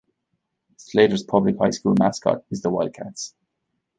[0.77, 3.35] Slater's public high school mascot is the Wildcats.